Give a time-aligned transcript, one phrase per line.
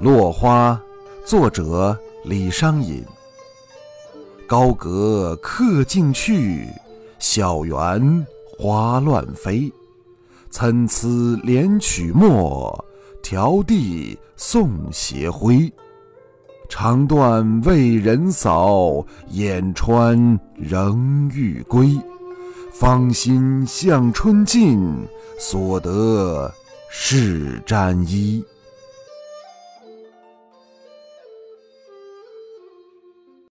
[0.00, 0.80] 落花，
[1.26, 1.94] 作者
[2.24, 3.04] 李商隐。
[4.46, 6.66] 高阁客尽去，
[7.18, 8.26] 小园
[8.58, 9.70] 花乱飞。
[10.50, 11.06] 参差
[11.44, 12.82] 连曲墨，
[13.22, 15.70] 迢递送斜晖。
[16.70, 22.00] 肠断为人扫，眼穿仍欲归。
[22.72, 25.06] 芳心向春尽，
[25.38, 26.50] 所得
[26.88, 28.42] 是沾衣。